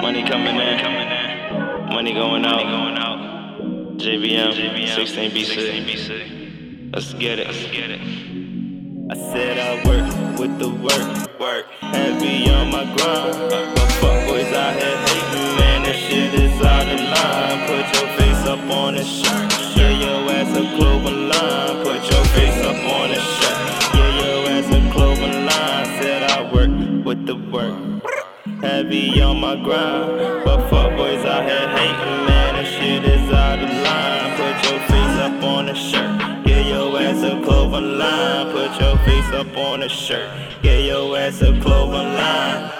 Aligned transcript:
Money 0.00 0.22
coming 0.22 0.56
in. 0.56 1.88
Money 1.88 2.12
going 2.12 2.44
out, 2.44 2.64
out. 2.98 3.18
JVM, 3.98 4.94
16 4.94 5.30
BC. 5.32 6.90
Let's 6.94 7.14
get 7.14 7.40
it, 7.40 7.48
let's 7.48 7.64
get 7.72 7.90
it. 7.90 8.00
I 9.10 9.16
said 9.32 9.58
I 9.58 9.74
work 9.88 10.38
with 10.38 10.58
the 10.60 10.68
work, 10.68 11.40
work. 11.40 11.66
Heavy 11.80 12.48
on 12.48 12.70
my 12.70 12.84
grind. 12.84 13.50
But 13.50 13.90
fuck 13.98 14.28
boys 14.28 14.52
out 14.52 14.74
here 14.76 14.96
hating, 14.96 15.56
man. 15.58 15.82
This 15.82 15.96
shit 15.96 16.34
is 16.34 16.62
out 16.62 16.86
of 16.86 17.00
line. 17.00 17.66
Put 17.66 17.86
your 17.98 18.08
face 18.18 18.46
up 18.46 18.60
on 18.70 18.94
the 18.94 19.02
shirt. 19.02 19.52
Yeah, 19.76 19.90
your 19.90 20.30
ass 20.30 20.56
a 20.56 20.62
clover 20.76 21.10
line. 21.10 21.84
Put 21.84 22.08
your 22.08 22.24
face 22.36 22.64
up 22.64 22.76
on 22.76 23.08
the 23.10 23.20
shirt. 23.20 23.94
Yeah, 23.94 24.10
your 24.22 24.48
ass 24.50 24.70
a 24.70 24.92
clover 24.92 25.26
line. 25.26 25.86
Said 26.00 26.22
I 26.30 26.52
work 26.52 27.04
with 27.04 27.26
the 27.26 27.34
work. 27.50 27.88
Heavy 28.68 29.22
on 29.22 29.40
my 29.40 29.56
grind. 29.56 30.44
But 30.44 30.68
fuck 30.68 30.94
boys 30.94 31.24
out 31.24 31.42
here 31.42 31.68
hating, 31.70 32.26
man. 32.26 32.54
This 32.56 32.68
shit 32.68 33.02
is 33.02 33.32
out 33.32 33.58
of 33.58 33.70
line. 33.86 34.36
Put 34.36 34.70
your 34.70 34.80
face 34.90 35.18
up 35.26 35.42
on 35.42 35.66
the 35.66 35.74
shirt. 35.74 36.44
Get 36.44 36.66
your 36.66 37.00
ass 37.00 37.22
a 37.22 37.42
clover 37.42 37.80
line. 37.80 38.52
Put 38.52 38.78
your 38.78 38.98
face 39.06 39.32
up 39.32 39.56
on 39.56 39.80
the 39.80 39.88
shirt. 39.88 40.28
Get 40.62 40.84
your 40.84 41.16
ass 41.16 41.40
a 41.40 41.58
clover 41.60 42.04
line. 42.20 42.70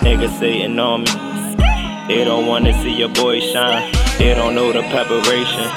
Niggas 0.00 0.36
sitting 0.40 0.78
on 0.80 1.02
me. 1.02 1.12
They 2.08 2.24
don't 2.24 2.46
wanna 2.46 2.72
see 2.82 2.96
your 2.96 3.10
boy 3.10 3.38
shine. 3.38 3.92
They 4.18 4.34
don't 4.34 4.56
know 4.56 4.72
the 4.72 4.82
preparation. 4.90 5.70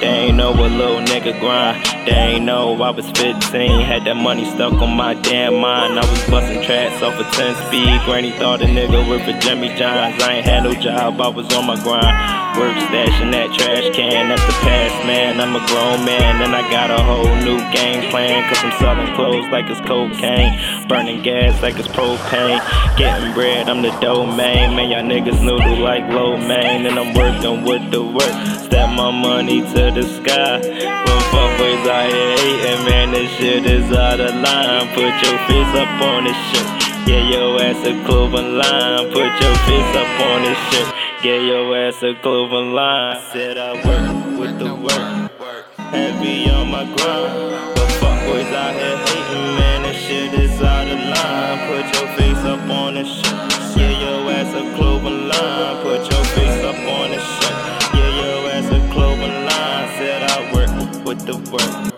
They 0.00 0.28
ain't 0.28 0.38
know 0.38 0.52
a 0.52 0.66
little 0.66 1.00
nigga 1.00 1.38
grind. 1.40 1.89
They 2.06 2.12
ain't 2.12 2.44
know 2.44 2.80
I 2.82 2.90
was 2.90 3.04
15. 3.10 3.80
Had 3.82 4.04
that 4.04 4.16
money 4.16 4.44
stuck 4.44 4.72
on 4.74 4.96
my 4.96 5.14
damn 5.14 5.60
mind. 5.60 5.98
I 5.98 6.10
was 6.10 6.30
busting 6.30 6.62
tracks 6.62 7.02
off 7.02 7.20
a 7.20 7.24
10 7.36 7.54
speed. 7.66 8.00
Granny 8.06 8.30
thought 8.32 8.62
a 8.62 8.64
nigga 8.64 9.06
worked 9.08 9.24
for 9.24 9.38
Jimmy 9.40 9.68
Johns. 9.76 10.22
I 10.22 10.40
ain't 10.40 10.46
had 10.46 10.64
no 10.64 10.72
job, 10.74 11.20
I 11.20 11.28
was 11.28 11.52
on 11.52 11.66
my 11.66 11.76
grind. 11.82 12.40
Work 12.58 12.76
stashing 12.90 13.30
that 13.30 13.52
trash 13.54 13.94
can, 13.94 14.28
that's 14.28 14.44
the 14.44 14.52
past, 14.64 15.06
man. 15.06 15.40
I'm 15.40 15.54
a 15.54 15.62
grown 15.68 16.04
man, 16.04 16.42
and 16.42 16.56
I 16.56 16.62
got 16.70 16.90
a 16.90 17.00
whole 17.02 17.30
new 17.46 17.58
game 17.70 18.10
plan. 18.10 18.42
Cause 18.48 18.64
I'm 18.64 18.72
selling 18.80 19.14
clothes 19.14 19.46
like 19.52 19.70
it's 19.70 19.80
cocaine. 19.86 20.88
Burning 20.88 21.22
gas 21.22 21.60
like 21.62 21.78
it's 21.78 21.88
propane. 21.88 22.58
Getting 22.96 23.32
bread, 23.34 23.68
I'm 23.68 23.82
the 23.82 23.92
domain. 24.00 24.74
Man, 24.74 24.90
y'all 24.90 25.04
niggas 25.04 25.40
noodle 25.44 25.78
like 25.78 26.08
lo 26.10 26.36
mein. 26.36 26.86
And 26.86 26.98
I'm 26.98 27.14
working 27.14 27.62
with 27.62 27.90
the 27.92 28.02
work. 28.02 28.34
Step 28.66 28.88
my 28.96 29.10
money 29.10 29.60
to 29.60 29.82
the 29.94 30.02
sky. 30.02 30.58
When 30.60 31.20
fuckboys 31.30 31.86
out 31.86 31.89
here 32.08 32.36
hating, 32.36 32.84
man, 32.86 33.10
this 33.10 33.30
shit 33.32 33.66
is 33.66 33.90
out 33.92 34.20
of 34.20 34.34
line. 34.34 34.86
Put 34.94 35.14
your 35.24 35.38
face 35.48 35.74
up 35.74 36.02
on 36.02 36.24
this 36.24 36.36
shit. 36.50 36.66
Yeah, 37.08 37.28
your 37.28 37.60
ass 37.60 37.84
a 37.86 37.92
clover 38.04 38.42
line. 38.42 39.06
Put 39.12 39.32
your 39.42 39.56
face 39.66 39.96
up 39.96 40.20
on 40.28 40.42
this 40.42 40.58
shit. 40.70 40.88
Get 41.22 41.42
your 41.42 41.76
ass 41.76 42.02
a 42.02 42.14
clover 42.22 42.62
line. 42.62 43.20
Said 43.32 43.58
I 43.58 43.72
work 43.74 44.38
with 44.38 44.58
the 44.58 44.74
work. 44.74 45.30
Heavy 45.76 46.48
on 46.50 46.70
my 46.70 46.84
grind. 46.96 47.79
Work. 61.50 61.92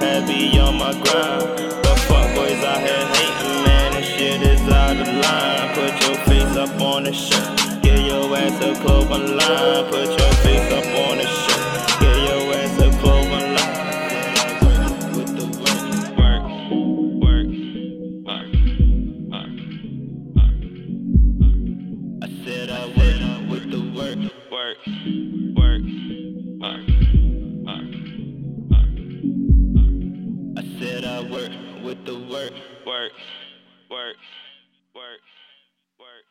Heavy 0.00 0.58
on 0.58 0.76
my 0.78 0.92
grind. 0.92 1.56
But 1.82 1.98
fuckboys 2.08 2.62
out 2.64 2.80
here 2.80 3.06
hating, 3.14 3.64
man. 3.64 3.92
This 3.94 4.06
shit 4.06 4.42
is 4.42 4.62
out 4.68 4.96
of 4.96 5.08
line. 5.08 5.74
Put 5.74 5.94
your 6.06 6.16
face 6.26 6.56
up 6.56 6.80
on 6.80 7.04
the. 7.04 7.12
Get 7.82 8.04
your 8.06 8.36
ass 8.36 8.60
a 8.62 8.74
clover 8.82 9.18
line. 9.18 9.84
Put 9.90 10.08
your 10.08 10.32
face 10.44 10.72
up 10.72 10.86
on 11.04 11.18
the. 11.18 11.24
Get 12.00 12.16
your 12.28 12.54
ass 12.54 12.78
a 12.80 12.90
clover 13.00 13.42
line. 13.56 13.76
With 15.16 15.32
the 15.36 15.46
work, 15.62 15.82
work, 16.18 16.44
work, 17.22 17.48
work, 18.26 18.42
work, 19.30 19.52
work. 20.36 20.60
I 22.22 22.24
said 22.44 22.70
I 22.70 22.86
work 22.86 23.50
with 23.50 23.70
the 23.70 23.80
work, 23.96 24.18
work, 24.50 24.78
work, 25.56 25.82
work, 26.60 26.97
work, 31.30 31.50
with 31.84 32.04
the 32.06 32.14
work, 32.14 32.52
work, 32.86 33.12
work, 33.90 34.16
work, 34.94 35.20
work. 35.98 36.24